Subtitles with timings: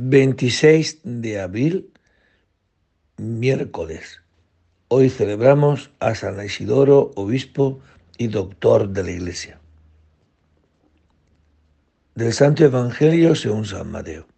[0.00, 1.92] 26 de abril,
[3.16, 4.22] miércoles.
[4.86, 7.80] Hoy celebramos a San Isidoro, obispo
[8.16, 9.60] y doctor de la Iglesia.
[12.14, 14.28] Del Santo Evangelio según San Mateo.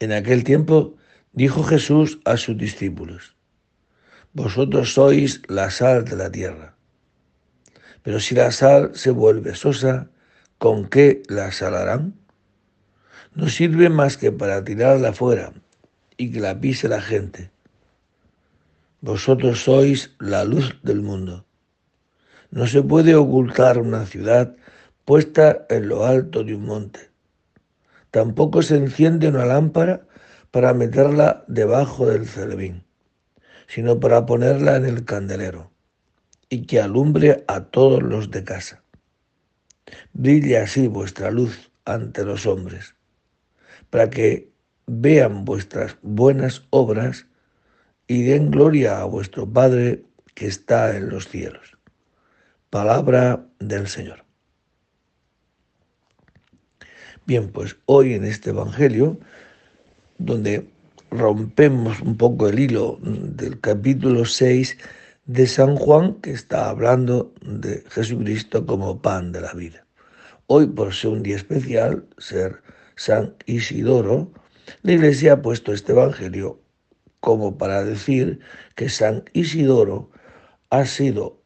[0.00, 0.96] En aquel tiempo
[1.32, 3.36] dijo Jesús a sus discípulos,
[4.34, 6.76] Vosotros sois la sal de la tierra.
[8.02, 10.10] Pero si la sal se vuelve sosa,
[10.58, 12.25] ¿con qué la salarán?
[13.36, 15.52] No sirve más que para tirarla afuera
[16.16, 17.50] y que la pise la gente.
[19.02, 21.44] Vosotros sois la luz del mundo.
[22.50, 24.56] No se puede ocultar una ciudad
[25.04, 27.10] puesta en lo alto de un monte.
[28.10, 30.06] Tampoco se enciende una lámpara
[30.50, 32.84] para meterla debajo del celebín,
[33.66, 35.70] sino para ponerla en el candelero
[36.48, 38.82] y que alumbre a todos los de casa.
[40.14, 42.95] Brille así vuestra luz ante los hombres
[43.90, 44.50] para que
[44.86, 47.26] vean vuestras buenas obras
[48.06, 51.76] y den gloria a vuestro Padre que está en los cielos.
[52.70, 54.24] Palabra del Señor.
[57.26, 59.18] Bien, pues hoy en este Evangelio,
[60.18, 60.68] donde
[61.10, 64.78] rompemos un poco el hilo del capítulo 6
[65.24, 69.84] de San Juan, que está hablando de Jesucristo como pan de la vida.
[70.46, 72.62] Hoy, por ser un día especial, ser
[72.96, 74.32] San Isidoro,
[74.82, 76.60] la Iglesia ha puesto este Evangelio
[77.20, 78.40] como para decir
[78.74, 80.10] que San Isidoro
[80.70, 81.42] ha sido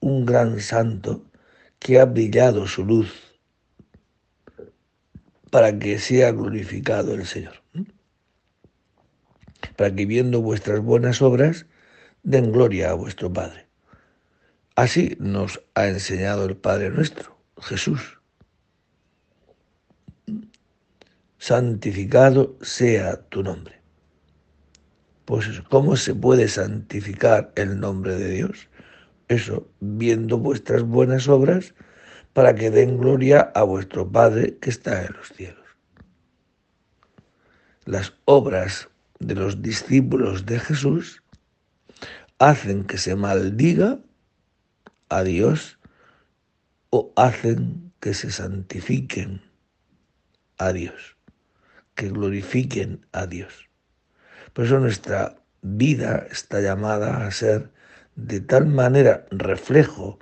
[0.00, 1.24] un gran santo
[1.78, 3.12] que ha brillado su luz
[5.50, 7.54] para que sea glorificado el Señor.
[9.76, 11.66] Para que viendo vuestras buenas obras
[12.22, 13.66] den gloria a vuestro Padre.
[14.74, 18.15] Así nos ha enseñado el Padre nuestro, Jesús.
[21.38, 23.80] Santificado sea tu nombre.
[25.24, 28.68] Pues ¿cómo se puede santificar el nombre de Dios?
[29.28, 31.74] Eso, viendo vuestras buenas obras
[32.32, 35.64] para que den gloria a vuestro Padre que está en los cielos.
[37.84, 41.22] Las obras de los discípulos de Jesús
[42.38, 43.98] hacen que se maldiga
[45.08, 45.78] a Dios
[46.90, 49.42] o hacen que se santifiquen
[50.58, 51.15] a Dios
[51.96, 53.68] que glorifiquen a Dios.
[54.52, 57.72] Por eso nuestra vida está llamada a ser
[58.14, 60.18] de tal manera reflejo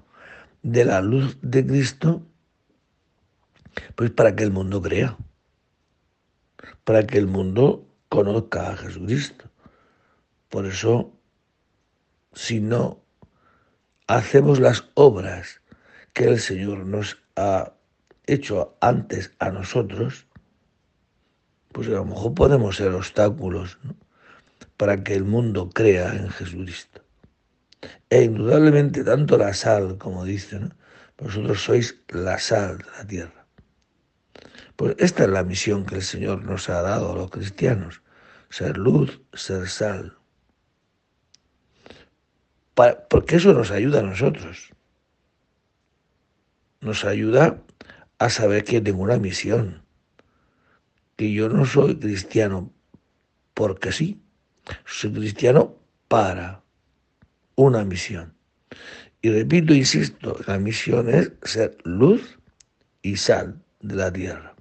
[0.62, 2.26] de la luz de Cristo,
[3.94, 5.18] pues para que el mundo crea,
[6.84, 9.50] para que el mundo conozca a Jesucristo.
[10.48, 11.12] Por eso,
[12.32, 13.02] si no
[14.06, 15.60] hacemos las obras
[16.12, 17.72] que el Señor nos ha
[18.26, 20.26] hecho antes a nosotros,
[21.74, 23.78] pues a lo mejor podemos ser obstáculos
[24.76, 27.02] para que el mundo crea en Jesucristo.
[28.08, 30.72] E indudablemente tanto la sal, como dicen,
[31.18, 33.46] vosotros sois la sal de la tierra.
[34.76, 38.02] Pues esta es la misión que el Señor nos ha dado a los cristianos,
[38.50, 40.16] ser luz, ser sal.
[43.10, 44.70] porque eso nos ayuda a nosotros.
[46.80, 47.60] Nos ayuda
[48.20, 49.83] a saber que tengo una misión
[51.16, 52.72] que yo no soy cristiano
[53.54, 54.20] porque sí,
[54.84, 55.76] soy cristiano
[56.08, 56.62] para
[57.56, 58.34] una misión.
[59.22, 62.38] Y repito, insisto, la misión es ser luz
[63.02, 64.54] y sal de la tierra.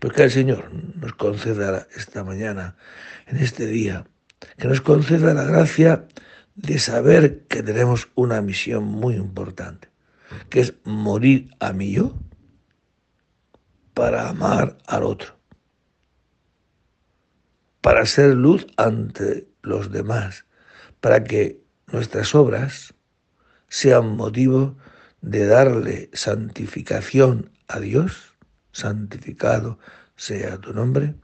[0.00, 2.76] Porque el Señor nos conceda esta mañana,
[3.26, 4.06] en este día,
[4.56, 6.06] que nos conceda la gracia
[6.54, 9.88] de saber que tenemos una misión muy importante,
[10.48, 12.18] que es morir a mí yo
[13.96, 15.38] para amar al otro,
[17.80, 20.44] para ser luz ante los demás,
[21.00, 22.92] para que nuestras obras
[23.68, 24.76] sean motivo
[25.22, 28.34] de darle santificación a Dios,
[28.72, 29.78] santificado
[30.14, 31.14] sea tu nombre,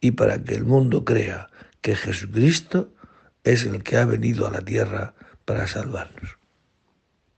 [0.00, 1.50] y para que el mundo crea
[1.82, 2.90] que Jesucristo
[3.42, 5.12] es el que ha venido a la tierra
[5.44, 6.38] para salvarnos.